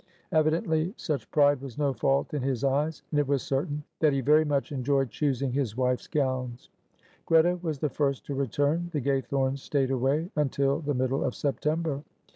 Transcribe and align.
Evidently 0.31 0.95
such 0.97 1.29
pride 1.29 1.61
was 1.61 1.77
no 1.77 1.93
fault 1.93 2.33
in 2.33 2.41
his 2.41 2.63
eyes, 2.63 3.03
and 3.11 3.19
it 3.19 3.27
was 3.27 3.43
certain 3.43 3.83
that 3.99 4.11
he 4.11 4.19
very 4.19 4.43
much 4.43 4.71
enjoyed 4.71 5.11
choosing 5.11 5.51
his 5.51 5.77
wife's 5.77 6.07
gowns. 6.07 6.69
Greta 7.27 7.59
was 7.61 7.77
the 7.77 7.87
first 7.87 8.25
to 8.25 8.33
return. 8.33 8.89
The 8.93 9.01
Gaythornes 9.01 9.59
stayed 9.59 9.91
away 9.91 10.31
until 10.35 10.79
the 10.79 10.95
middle 10.95 11.23
of 11.23 11.35
September. 11.35 12.01